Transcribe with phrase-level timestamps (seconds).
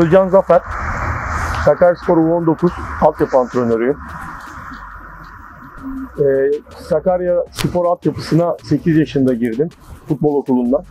[0.00, 0.60] Özcan Zafer.
[1.64, 2.70] Sakaryaspor U19
[3.00, 3.96] altyapı antrenörüyüm.
[6.18, 6.50] Ee,
[6.88, 9.68] Sakarya Spor altyapısına 8 yaşında girdim
[10.08, 10.84] futbol okulundan.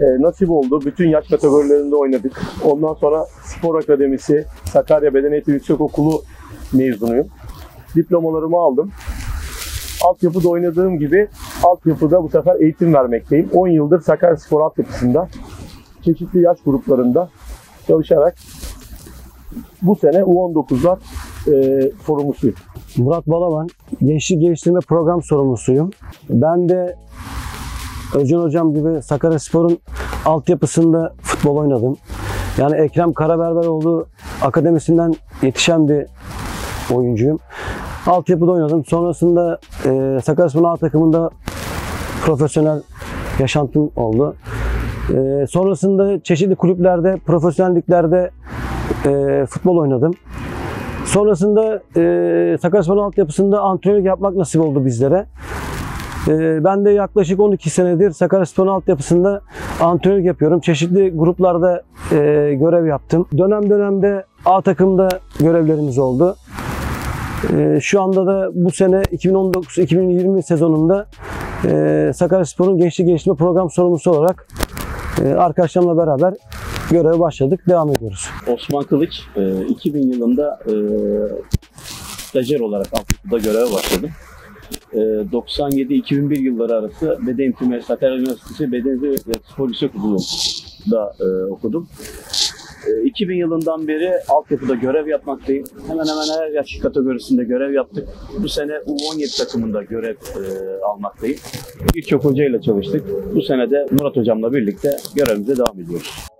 [0.00, 0.80] Ee, nasip oldu.
[0.86, 2.40] Bütün yaş kategorilerinde oynadık.
[2.64, 6.22] Ondan sonra Spor Akademisi, Sakarya Beden Eğitimi Yüksekokulu
[6.72, 7.28] mezunuyum.
[7.96, 8.90] Diplomalarımı aldım.
[10.04, 11.28] Altyapıda oynadığım gibi
[11.62, 13.50] altyapıda bu sefer eğitim vermekteyim.
[13.54, 15.28] 10 yıldır Sakarya Spor altyapısında
[16.04, 17.28] çeşitli yaş gruplarında
[17.86, 18.34] çalışarak
[19.82, 20.98] bu sene U19'lar
[21.46, 22.56] e, sorumlusuyum.
[22.96, 23.68] Murat Balaban,
[24.02, 25.90] Gençlik Geliştirme Program Sorumlusuyum.
[26.30, 26.96] Ben de
[28.14, 29.78] Özcan Hocam gibi Sakaryaspor'un
[30.24, 31.96] altyapısında futbol oynadım.
[32.58, 34.06] Yani Ekrem Karaberberoğlu
[34.42, 36.06] akademisinden yetişen bir
[36.94, 37.38] oyuncuyum.
[38.06, 38.84] Altyapıda oynadım.
[38.84, 41.30] Sonrasında e, Sakaryaspor'un A takımında
[42.24, 42.82] profesyonel
[43.38, 44.36] yaşantım oldu.
[45.14, 48.30] E, sonrasında çeşitli kulüplerde, profesyonel liglerde
[49.06, 50.14] e, futbol oynadım.
[51.04, 55.26] Sonrasında e, Sakaryaspor altyapısında antrenörlük yapmak nasip oldu bizlere.
[56.28, 59.40] E, ben de yaklaşık 12 senedir Sakaryaspor altyapısında
[59.80, 60.60] antrenörlük yapıyorum.
[60.60, 62.16] Çeşitli gruplarda e,
[62.60, 63.26] görev yaptım.
[63.38, 65.08] Dönem dönemde A takımda
[65.40, 66.36] görevlerimiz oldu.
[67.56, 71.06] E, şu anda da bu sene 2019-2020 sezonunda
[71.64, 74.46] e, Sakaryaspor'un Gençlik Geliştirme Program Sorumlusu olarak
[75.24, 76.34] arkadaşlarımla beraber
[76.90, 77.60] göreve başladık.
[77.68, 78.26] Devam ediyoruz.
[78.46, 80.72] Osman Kılıç, e, 2000 yılında e,
[82.18, 84.10] stajyer olarak altyapıda göreve başladım.
[84.92, 91.88] E, 97-2001 yılları arası Beden Eğitimi Sakarya Üniversitesi Beden Eğitimi Spor Yüksekokulu'nda e, okudum.
[92.86, 95.64] E, 2000 yılından beri altyapıda görev yapmaktayım.
[95.88, 98.08] Hemen hemen her yaş kategorisinde görev yaptık.
[98.42, 100.42] Bu sene U17 takımında görev e,
[100.84, 101.38] almaktayım.
[101.94, 103.04] Birçok hocayla çalıştık.
[103.34, 106.30] Bu sene de Murat Hocam'la birlikte görevimize devam ediyoruz.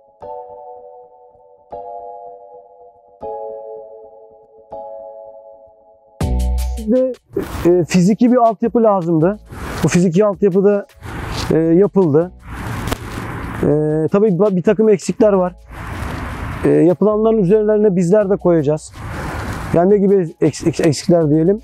[6.91, 7.13] Bizde
[7.65, 9.39] e, fiziki bir altyapı lazımdı.
[9.83, 10.85] Bu fiziki altyapı da
[11.53, 12.31] e, yapıldı.
[13.63, 13.67] E,
[14.11, 15.53] tabii bir takım eksikler var.
[16.65, 18.93] E, yapılanların üzerlerine bizler de koyacağız.
[19.73, 21.59] Yani ne gibi eks- eks- eksikler diyelim.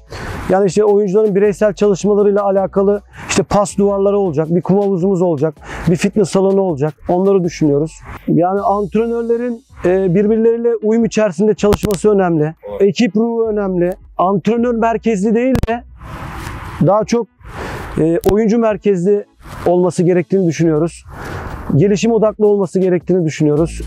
[0.50, 5.56] Yani işte oyuncuların bireysel çalışmalarıyla alakalı işte pas duvarları olacak, bir kum havuzumuz olacak,
[5.90, 6.94] bir fitness salonu olacak.
[7.10, 7.92] Onları düşünüyoruz.
[8.28, 12.56] Yani antrenörlerin e, birbirleriyle uyum içerisinde çalışması önemli.
[12.80, 13.94] Ekip ruhu önemli.
[14.18, 15.84] Antrenör merkezli değil de
[16.88, 17.28] daha çok
[18.00, 19.26] e, oyuncu merkezli
[19.66, 21.04] olması gerektiğini düşünüyoruz.
[21.76, 23.82] Gelişim odaklı olması gerektiğini düşünüyoruz.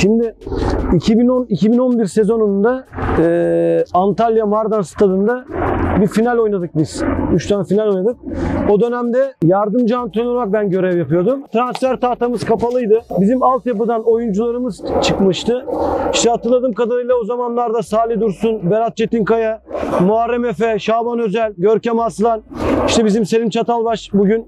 [0.00, 0.34] Şimdi
[0.92, 2.84] 2010-2011 sezonunda
[3.18, 5.44] e, Antalya Mardan Stadında
[6.00, 7.02] bir final oynadık biz.
[7.34, 8.16] 3 tane final oynadık.
[8.70, 11.42] O dönemde yardımcı antrenör olarak ben görev yapıyordum.
[11.52, 13.00] Transfer tahtamız kapalıydı.
[13.20, 15.66] Bizim altyapıdan oyuncularımız çıkmıştı.
[16.14, 19.62] İşte hatırladığım kadarıyla o zamanlarda Salih Dursun, Berat Çetinkaya,
[20.00, 22.42] Muharrem Efe, Şaban Özel, Görkem Aslan,
[22.86, 24.46] işte bizim Selim Çatalbaş bugün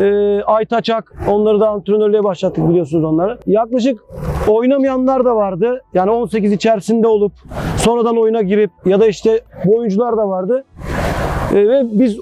[0.00, 3.38] e, Aytaçak onları da antrenörlüğe başlattık biliyorsunuz onları.
[3.46, 4.00] Yaklaşık
[4.48, 5.82] oynamayanlar da vardı.
[5.94, 7.32] Yani 18 içerisinde olup
[7.76, 10.64] sonradan oyuna girip ya da işte bu oyuncular da vardı.
[11.52, 12.18] E, ve biz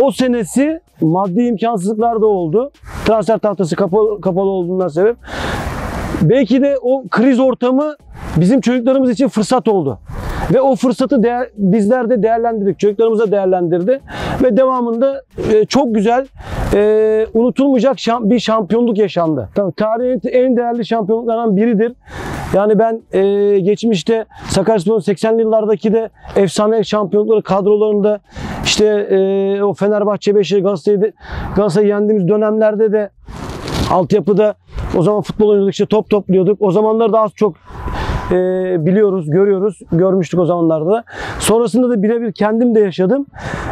[0.00, 2.70] o senesi maddi imkansızlıklar da oldu.
[3.06, 5.16] Transfer tahtası kapalı, kapalı olduğundan sebep.
[6.22, 7.94] Belki de o kriz ortamı
[8.36, 9.98] bizim çocuklarımız için fırsat oldu.
[10.54, 12.78] Ve o fırsatı değer, bizler de değerlendirdik.
[12.78, 14.00] Çocuklarımız da değerlendirdi.
[14.42, 16.26] Ve devamında e, çok güzel,
[16.74, 19.48] e, unutulmayacak şam- bir şampiyonluk yaşandı.
[19.54, 21.92] Tabii tarihin en değerli şampiyonluklarından biridir.
[22.54, 28.20] Yani ben e, geçmişte Sakaryaspor'un 80'li yıllardaki de efsane şampiyonlukları kadrolarında
[28.64, 31.12] işte e, o Fenerbahçe, Beşiktaş, Galatasaray'ı
[31.56, 33.10] Galatasaray'ı yendiğimiz dönemlerde de
[33.90, 34.54] altyapıda
[34.96, 36.62] o zaman futbol oynuyorduk işte top topluyorduk.
[36.62, 37.54] O zamanları da az çok
[38.30, 38.36] e,
[38.86, 39.80] biliyoruz, görüyoruz.
[39.92, 41.04] Görmüştük o zamanlarda da.
[41.38, 43.26] Sonrasında da birebir kendim de yaşadım.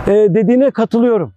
[0.07, 1.33] E, dediğine katılıyorum.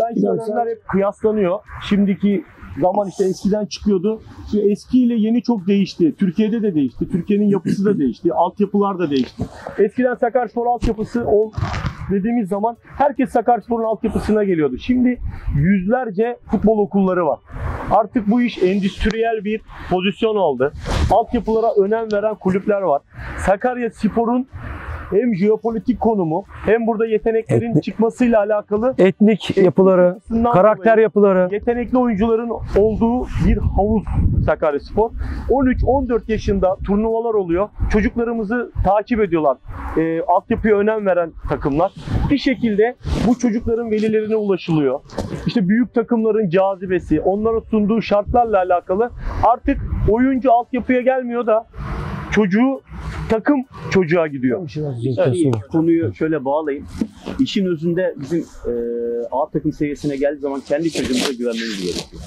[0.00, 1.58] Belki dönemler hep kıyaslanıyor.
[1.88, 2.44] Şimdiki
[2.80, 4.20] zaman işte eskiden çıkıyordu.
[4.50, 6.14] Şimdi eskiyle yeni çok değişti.
[6.18, 7.08] Türkiye'de de değişti.
[7.10, 8.32] Türkiye'nin yapısı da değişti.
[8.32, 9.42] Altyapılar da değişti.
[9.78, 11.52] Eskiden Sakaryaspor altyapısı ol
[12.10, 14.78] dediğimiz zaman herkes Sakaryaspor'un altyapısına geliyordu.
[14.78, 15.18] Şimdi
[15.56, 17.38] yüzlerce futbol okulları var.
[17.90, 19.60] Artık bu iş endüstriyel bir
[19.90, 20.72] pozisyon aldı.
[21.10, 23.02] Altyapılara önem veren kulüpler var.
[23.38, 24.48] Sakarya Spor'un
[25.10, 30.18] hem jeopolitik konumu hem burada yeteneklerin Etnik- çıkmasıyla alakalı Etnik yapıları,
[30.52, 31.48] karakter dolayı yapıları.
[31.52, 34.02] yetenekli oyuncuların olduğu bir havuz
[34.46, 35.10] Sakaryaspor.
[35.50, 37.68] 13-14 yaşında turnuvalar oluyor.
[37.92, 39.56] Çocuklarımızı takip ediyorlar.
[39.96, 41.92] E, altyapıya önem veren takımlar.
[42.30, 42.94] bir şekilde
[43.26, 45.00] bu çocukların velilerine ulaşılıyor.
[45.46, 49.10] İşte büyük takımların cazibesi, onlara sunduğu şartlarla alakalı
[49.44, 49.78] artık
[50.10, 51.66] oyuncu altyapıya gelmiyor da
[52.30, 52.80] çocuğu
[53.28, 54.70] takım çocuğa gidiyor.
[55.16, 56.86] Yani konuyu şöyle bağlayayım.
[57.40, 58.72] İşin özünde bizim e,
[59.30, 62.22] A takım seviyesine geldiği zaman kendi çocuğumuza güvenmemiz gerekiyor.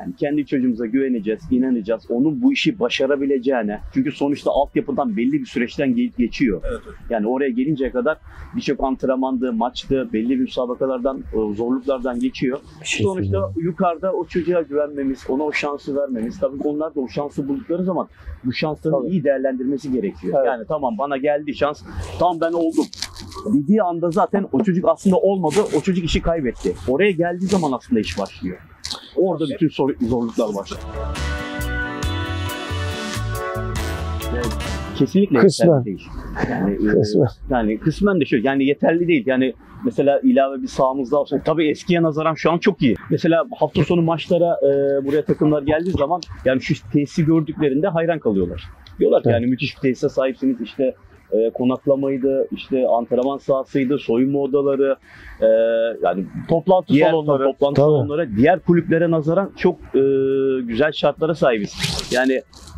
[0.00, 2.02] Yani kendi çocuğumuza güveneceğiz, inanacağız.
[2.10, 3.80] Onun bu işi başarabileceğine.
[3.94, 6.62] Çünkü sonuçta altyapıdan belli bir süreçten geçiyor.
[7.10, 8.18] Yani oraya gelinceye kadar
[8.56, 12.58] birçok antrenmandı, maçtı, belli bir müsabakalardan, e, zorluklardan geçiyor.
[12.84, 16.38] şey Sonuçta yukarıda o çocuğa güvenmemiz, ona o şansı vermemiz.
[16.38, 18.08] Tabii onlar da o şansı buldukları zaman
[18.44, 19.08] bu şansları Tabii.
[19.08, 20.34] iyi değerlendirmesi gerekiyor.
[20.36, 20.46] Evet.
[20.46, 21.82] Yani tamam bana geldi şans,
[22.18, 22.86] tamam ben oldum.
[23.54, 26.74] Dediği anda zaten o çocuk aslında olmadı, o çocuk işi kaybetti.
[26.88, 28.58] Oraya geldiği zaman aslında iş başlıyor.
[29.16, 29.68] Orada bütün
[30.00, 30.70] zorluklar.
[34.34, 34.46] Evet,
[34.98, 35.66] Kesinlikle Kısmen.
[35.68, 36.08] yeterli değil.
[36.50, 37.28] Yani, e, Kısmen.
[37.50, 39.22] yani kısmen de şöyle yani yeterli değil.
[39.26, 39.54] Yani
[39.84, 42.96] mesela ilave bir sahamız daha olsa tabii eskiye nazaran şu an çok iyi.
[43.10, 44.68] Mesela hafta sonu maçlara e,
[45.06, 48.64] buraya takımlar geldiği zaman yani şu tesisi gördüklerinde hayran kalıyorlar.
[48.98, 49.40] Diyorlar ki Evet.
[49.40, 50.94] yani müthiş bir tesise sahipsiniz işte
[51.32, 54.96] e, konaklamaydı, işte antrenman sahasıydı, soyunma odaları,
[55.40, 55.46] e,
[56.02, 57.44] yani Toplantı diğer salonları.
[57.44, 57.84] toplantı Tabii.
[57.86, 60.00] salonları diğer kulüplere nazaran çok e,
[60.62, 61.74] güzel şartlara sahibiz.
[62.12, 62.32] Yani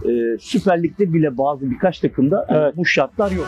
[0.08, 2.76] e, Süper Lig'de bile bazı birkaç takımda yani Evet.
[2.76, 3.46] bu şartlar yok.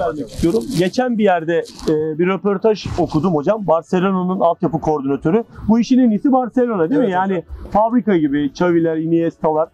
[0.00, 0.62] vermek istiyorum.
[0.78, 1.56] Geçen bir yerde
[1.88, 3.66] e, bir röportaj okudum hocam.
[3.66, 5.44] Barcelona'nın altyapı koordinatörü.
[5.68, 7.10] Bu işin en iyisi Barcelona değil mi?
[7.10, 9.68] Yani fabrika gibi Xavi'ler, Iniesta'lar,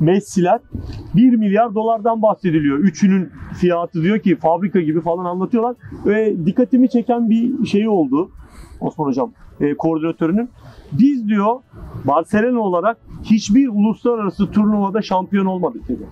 [0.00, 0.60] Messi'ler
[1.14, 2.78] 1 milyar dolardan bahsediliyor.
[2.78, 3.30] Üçünün
[3.60, 5.76] fiyatı diyor ki fabrika gibi falan anlatıyorlar.
[6.06, 8.30] Ve dikkatimi çeken bir şey oldu.
[8.80, 10.48] Osman hocam e, koordinatörünün.
[10.92, 11.60] Biz diyor
[12.04, 16.06] Barcelona olarak hiçbir uluslararası turnuvada şampiyon olmadık dedi.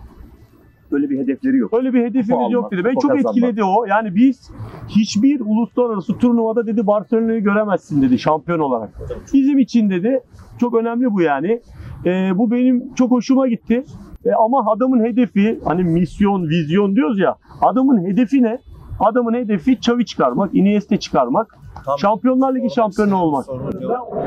[0.92, 1.74] Öyle bir hedefleri yok.
[1.74, 2.84] Öyle bir hedefimiz yok dedi.
[2.84, 3.36] Beni çok kazanmak.
[3.36, 3.84] etkiledi o.
[3.84, 4.50] Yani biz
[4.88, 8.90] hiçbir uluslararası turnuvada dedi Barcelona'yı göremezsin dedi şampiyon olarak.
[9.32, 10.20] Bizim için dedi
[10.60, 11.60] çok önemli bu yani.
[12.06, 13.84] Ee, bu benim çok hoşuma gitti.
[14.24, 17.36] Ee, ama adamın hedefi hani misyon, vizyon diyoruz ya.
[17.60, 18.58] Adamın hedefi ne?
[19.00, 21.58] Adamın hedefi Xavi çıkarmak, Iniesta çıkarmak.
[21.98, 23.46] Şampiyonlar Ligi şampiyonu olmak.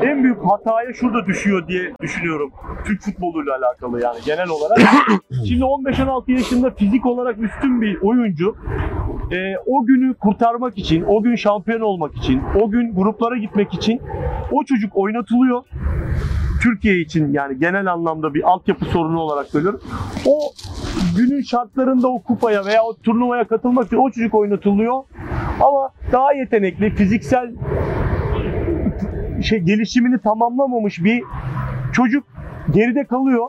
[0.02, 2.50] En büyük hataya şurada düşüyor diye düşünüyorum.
[2.84, 4.78] Türk futboluyla alakalı yani genel olarak.
[5.48, 8.56] Şimdi 15-16 yaşında fizik olarak üstün bir oyuncu
[9.32, 14.00] e, o günü kurtarmak için, o gün şampiyon olmak için, o gün gruplara gitmek için
[14.52, 15.62] o çocuk oynatılıyor.
[16.66, 19.80] Türkiye için yani genel anlamda bir altyapı sorunu olarak söylüyorum.
[20.26, 20.38] O
[21.16, 25.02] günün şartlarında o kupaya veya o turnuvaya katılmak için o çocuk oynatılıyor.
[25.60, 27.52] Ama daha yetenekli, fiziksel
[29.42, 31.22] şey gelişimini tamamlamamış bir
[31.92, 32.24] çocuk
[32.70, 33.48] geride kalıyor.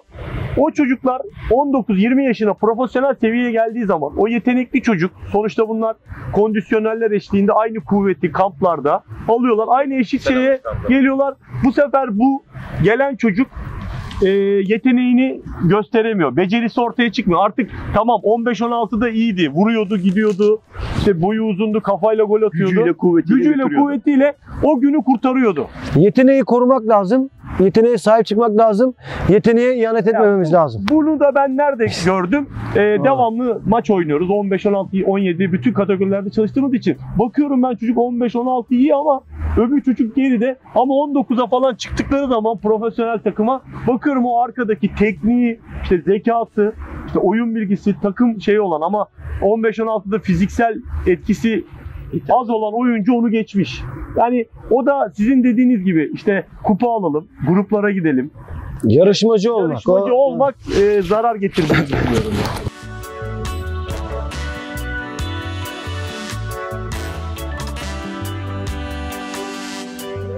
[0.57, 5.95] O çocuklar 19-20 yaşına profesyonel seviyeye geldiği zaman o yetenekli çocuk sonuçta bunlar
[6.33, 9.65] kondisyoneller eşliğinde aynı kuvveti kamplarda alıyorlar.
[9.69, 11.33] Aynı eşit şeye geliyorlar.
[11.63, 12.43] Bu sefer bu
[12.83, 13.47] gelen çocuk
[14.25, 14.29] e,
[14.67, 16.35] yeteneğini gösteremiyor.
[16.35, 17.45] Becerisi ortaya çıkmıyor.
[17.45, 19.49] Artık tamam 15-16'da iyiydi.
[19.49, 20.61] Vuruyordu, gidiyordu.
[20.97, 22.71] İşte boyu uzundu, kafayla gol atıyordu.
[22.71, 24.33] Gücüyle, kuvvetiyle Gücüyle, kuvvetiyle
[24.63, 25.67] o günü kurtarıyordu.
[25.95, 27.29] Yeteneği korumak lazım.
[27.59, 28.93] Yeteneğe sahip çıkmak lazım.
[29.29, 30.85] Yeteneğe ihanet etmememiz lazım.
[30.89, 32.49] Bunu da ben nerede gördüm?
[32.75, 34.29] Ee, devamlı maç oynuyoruz.
[34.29, 36.97] 15, 16, 17 bütün kategorilerde çalıştığımız için.
[37.19, 39.21] Bakıyorum ben çocuk 15, 16 iyi ama
[39.57, 40.55] öbür çocuk geride.
[40.75, 46.73] Ama 19'a falan çıktıkları zaman profesyonel takıma bakıyorum o arkadaki tekniği, işte zekası,
[47.07, 49.07] işte oyun bilgisi, takım şeyi olan ama
[49.41, 51.65] 15-16'da fiziksel etkisi
[52.29, 53.81] az olan oyuncu onu geçmiş.
[54.17, 58.31] Yani o da sizin dediğiniz gibi işte kupa alalım, gruplara gidelim.
[58.83, 59.69] Yarışmacı olmak.
[59.71, 62.33] Yarışmacı o- olmak e, zarar getirdiğini düşünüyorum.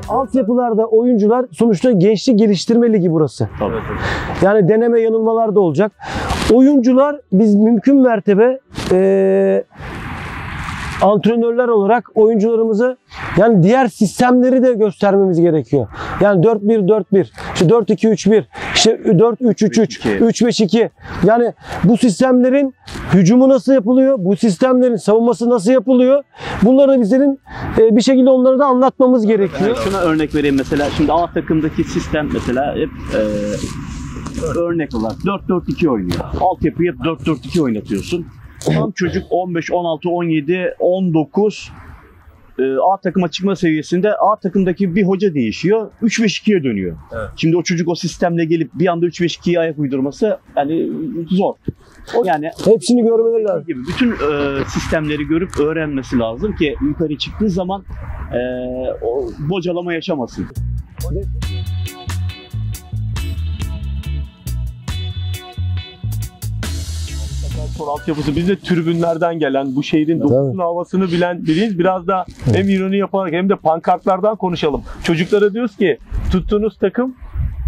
[0.09, 3.49] Altyapılarda oyuncular sonuçta gençlik geliştirme ligi burası.
[3.59, 3.75] Tabii.
[4.41, 5.91] Yani deneme yanılmalar da olacak.
[6.53, 8.59] Oyuncular biz mümkün mertebe
[8.91, 9.63] eee
[11.01, 12.97] antrenörler olarak oyuncularımızı
[13.37, 15.87] yani diğer sistemleri de göstermemiz gerekiyor.
[16.21, 18.43] Yani 4-1-4-1, işte 4-2-3-1,
[18.75, 20.89] işte 4-3-3-3, 3-5-2.
[21.23, 21.53] Yani
[21.83, 22.73] bu sistemlerin
[23.13, 24.15] hücumu nasıl yapılıyor?
[24.19, 26.23] Bu sistemlerin savunması nasıl yapılıyor?
[26.61, 27.39] Bunları bizlerin
[27.77, 29.77] e, bir şekilde onlara da anlatmamız gerekiyor.
[29.83, 36.19] Şuna örnek vereyim mesela şimdi A takımdaki sistem mesela hep e, örnek olarak 4-4-2 oynuyor.
[36.41, 38.25] Altyapıyı hep 4-4-2 oynatıyorsun.
[38.65, 41.71] Tam çocuk 15, 16, 17, 19
[42.59, 42.63] e,
[42.93, 45.91] A takıma çıkma seviyesinde A takımdaki bir hoca değişiyor.
[46.01, 46.97] 3-5-2'ye dönüyor.
[47.13, 47.29] Evet.
[47.35, 50.89] Şimdi o çocuk o sistemle gelip bir anda 3-5-2'ye ayak uydurması yani
[51.29, 51.53] zor.
[52.15, 53.65] O yani Hepsini görmeleri lazım.
[53.67, 57.83] gibi bütün e, sistemleri görüp öğrenmesi lazım ki yukarı çıktığı zaman
[58.33, 58.39] e,
[59.01, 60.45] o bocalama yaşamasın.
[67.79, 71.79] Spor altyapısı biz de tribünlerden gelen bu şehrin dokusunu havasını bilen biriyiz.
[71.79, 74.83] Biraz da hem ironi yaparak hem de pankartlardan konuşalım.
[75.03, 75.97] Çocuklara diyoruz ki
[76.31, 77.15] tuttuğunuz takım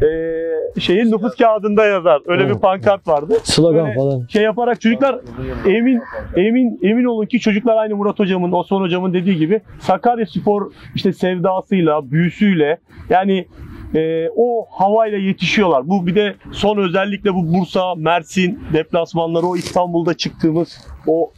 [0.02, 2.22] eee şeyin nüfus kağıdında yazar.
[2.26, 2.62] Öyle bir Evet.
[2.62, 3.34] pankart vardı.
[3.44, 4.26] Slogan Böyle falan.
[4.28, 5.20] Şey yaparak çocuklar
[5.66, 6.02] emin
[6.36, 11.14] emin emin olun ki çocuklar aynı Murat hocamın, Osman hocamın dediği gibi Sakarya Spor işte
[11.14, 12.78] sevdasıyla, büyüsüyle
[13.10, 13.46] yani
[13.96, 15.90] e, o havayla yetişiyorlar.
[15.90, 21.32] Bu bir de son özellikle bu Bursa, Mersin deplasmanları, o İstanbul'da çıktığımız o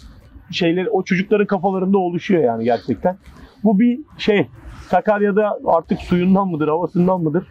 [0.52, 3.18] şeyler, o çocukların kafalarında oluşuyor yani gerçekten.
[3.64, 4.48] Bu bir şey.
[4.90, 7.48] Sakarya'da artık suyundan mıdır, havasından mıdır?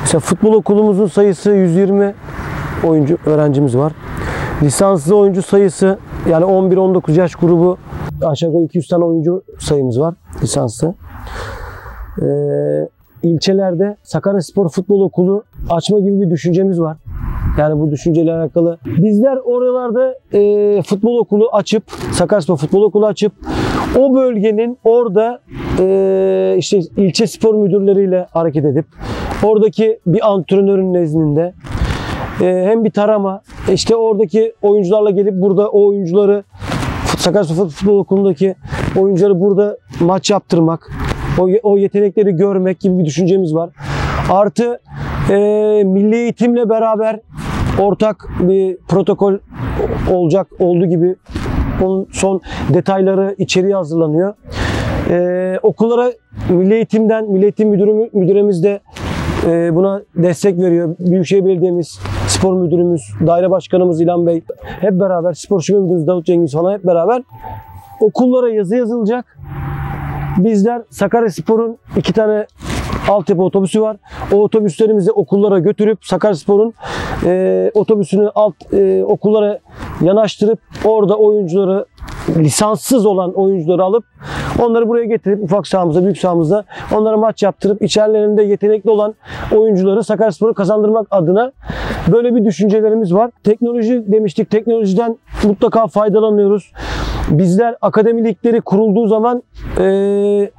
[0.00, 2.14] Mesela futbol okulumuzun sayısı 120
[2.84, 3.92] oyuncu öğrencimiz var.
[4.62, 5.98] Lisanslı oyuncu sayısı
[6.30, 7.78] yani 11-19 yaş grubu
[8.22, 10.94] aşağı yukarı 200 tane oyuncu sayımız var lisanslı.
[12.22, 12.88] Ee,
[13.22, 16.96] ilçelerde Sakarya Spor Futbol Okulu açma gibi bir düşüncemiz var.
[17.58, 18.78] Yani bu düşünceyle alakalı.
[18.86, 21.82] Bizler oralarda e, futbol okulu açıp,
[22.12, 23.32] Sakaryaspor Futbol Okulu açıp
[23.98, 25.40] o bölgenin orada
[25.80, 28.86] e, işte ilçe spor müdürleriyle hareket edip
[29.44, 31.52] oradaki bir antrenörün nezdinde
[32.40, 33.42] e, hem bir tarama
[33.72, 36.44] işte oradaki oyuncularla gelip burada o oyuncuları
[37.26, 38.54] Sakaryaspor Futbol Okulu'ndaki
[38.96, 40.90] oyuncuları burada maç yaptırmak,
[41.38, 43.70] o, o yetenekleri görmek gibi bir düşüncemiz var.
[44.30, 44.78] Artı
[45.30, 45.34] e,
[45.84, 47.20] milli eğitimle beraber
[47.80, 49.34] ortak bir protokol
[50.10, 51.16] olacak olduğu gibi
[51.84, 52.40] onun son
[52.74, 54.34] detayları içeriye hazırlanıyor.
[55.10, 56.12] E, okullara
[56.48, 58.80] milli eğitimden, milli eğitim müdürü, müdüremiz de
[59.46, 60.96] e, buna destek veriyor.
[60.98, 62.00] Büyükşehir Belediye'miz,
[62.36, 64.42] spor müdürümüz, daire başkanımız İlhan Bey
[64.80, 67.22] hep beraber, spor şube müdürümüz Davut Cengiz falan hep beraber
[68.00, 69.38] okullara yazı yazılacak.
[70.38, 72.46] Bizler Sakarya Spor'un iki tane
[73.08, 73.96] altyapı otobüsü var.
[74.32, 76.74] O otobüslerimizi okullara götürüp Sakaryaspor'un
[77.24, 79.58] e, otobüsünü alt e, okullara
[80.00, 81.86] yanaştırıp orada oyuncuları
[82.36, 84.04] lisanssız olan oyuncuları alıp
[84.62, 89.14] onları buraya getirip ufak sahamıza, büyük sahamıza onlara maç yaptırıp içerilerinde yetenekli olan
[89.56, 91.52] oyuncuları Sakaryaspor'u kazandırmak adına
[92.12, 93.30] böyle bir düşüncelerimiz var.
[93.44, 94.50] Teknoloji demiştik.
[94.50, 96.72] Teknolojiden mutlaka faydalanıyoruz.
[97.30, 99.42] Bizler akademi ligleri kurulduğu zaman
[99.78, 100.50] e,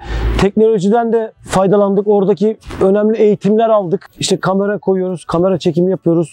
[0.42, 2.08] teknolojiden de faydalandık.
[2.08, 4.10] Oradaki önemli eğitimler aldık.
[4.20, 6.32] İşte kamera koyuyoruz, kamera çekimi yapıyoruz.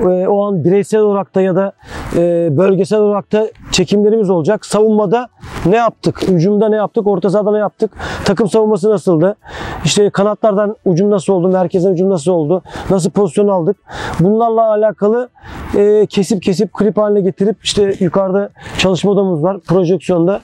[0.00, 1.72] E, o an bireysel olarak da ya da
[2.16, 4.66] e, bölgesel olarak da çekimlerimiz olacak.
[4.66, 5.28] Savunmada
[5.66, 6.28] ne yaptık?
[6.28, 7.06] Hücumda ne yaptık?
[7.06, 7.90] Orta sahada ne yaptık?
[8.24, 9.36] Takım savunması nasıldı?
[9.84, 11.48] İşte kanatlardan ucum nasıl oldu?
[11.48, 12.62] Merkezden ucum nasıl oldu?
[12.90, 13.76] Nasıl pozisyon aldık?
[14.20, 15.28] Bunlarla alakalı
[15.76, 20.40] e, kesip kesip klip haline getirip işte yukarıda çalışma odamız var projeksiyonda.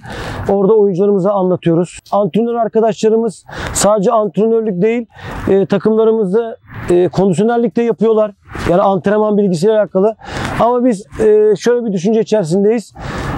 [0.49, 1.99] Orada oyuncularımıza anlatıyoruz.
[2.13, 5.07] Antrenör arkadaşlarımız sadece antrenörlük değil
[5.49, 6.57] e, takımlarımızda
[6.90, 8.33] e, kondisyonerlik yapıyorlar.
[8.71, 10.16] Yani antrenman bilgisiyle alakalı.
[10.61, 12.95] Ama biz e, şöyle bir düşünce içerisindeyiz.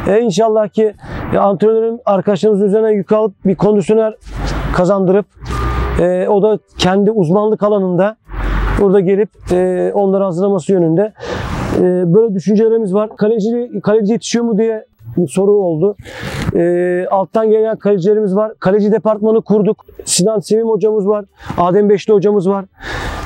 [0.09, 0.95] E, inşallah ki
[1.35, 4.15] e, antrenörün arkadaşlarımızın üzerine yük alıp bir kondisyoner
[4.75, 5.27] kazandırıp
[6.01, 8.17] e, o da kendi uzmanlık alanında
[8.81, 11.13] burada gelip e, onları hazırlaması yönünde
[11.79, 11.83] e,
[12.15, 13.17] böyle düşüncelerimiz var.
[13.17, 15.97] Kaleci, kaleci yetişiyor mu diye bir soru oldu.
[16.57, 18.53] E, alttan gelen kalecilerimiz var.
[18.61, 19.85] Kaleci departmanı kurduk.
[20.05, 21.25] Sinan Sevim hocamız var.
[21.59, 22.65] Adem Beşli hocamız var.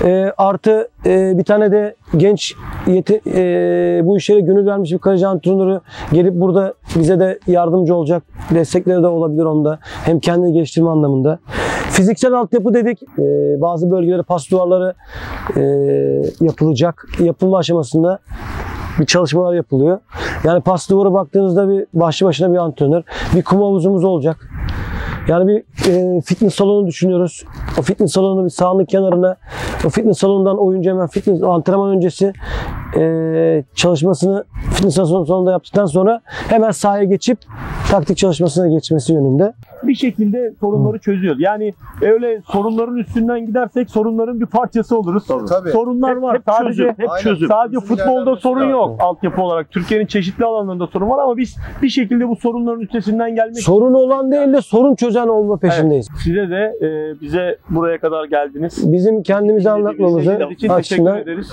[0.05, 2.55] E, artı e, bir tane de genç
[2.87, 5.81] yeti, e, bu işlere gönül vermiş bir kaleci antrenörü
[6.13, 8.23] gelip burada bize de yardımcı olacak.
[8.55, 9.79] Destekleri de olabilir onda.
[9.83, 11.39] Hem kendini geliştirme anlamında.
[11.91, 13.03] Fiziksel altyapı dedik.
[13.03, 14.95] E, bazı bölgelere pas duvarları
[15.57, 15.63] e,
[16.41, 17.09] yapılacak.
[17.21, 18.19] Yapılma aşamasında
[18.99, 19.99] bir çalışmalar yapılıyor.
[20.45, 23.03] Yani pas duvara baktığınızda bir başlı başına bir antrenör.
[23.37, 24.51] Bir kum havuzumuz olacak.
[25.29, 27.45] Yani bir e, fitness salonu düşünüyoruz.
[27.79, 29.37] O fitness salonu bir sahanın kenarına,
[29.87, 32.33] o fitness salonundan oyuncu hemen fitness antrenman öncesi
[32.97, 34.45] e, çalışmasını
[34.75, 37.39] fitness salonunda yaptıktan sonra hemen sahaya geçip
[37.91, 39.53] taktik çalışmasına geçmesi yönünde.
[39.83, 41.41] bir şekilde sorunları çözüyoruz.
[41.43, 45.25] Yani öyle sorunların üstünden gidersek sorunların bir parçası oluruz.
[45.49, 45.71] Tabii.
[45.71, 46.37] Sorunlar Hep- var.
[46.37, 47.23] hep sadece çözüm, hep Aynen.
[47.23, 47.49] çözüm.
[47.49, 48.71] sadece Bizim futbolda sorun lazım.
[48.71, 49.71] yok altyapı olarak.
[49.71, 54.33] Türkiye'nin çeşitli alanlarında sorun var ama biz bir şekilde bu sorunların üstesinden gelmek Sorun olan
[54.33, 56.09] değil de sorun çözen olma peşindeyiz.
[56.25, 58.93] size de e, bize buraya kadar geldiniz.
[58.93, 61.53] Bizim kendimizi anlatmamızı için teşekkür ederiz.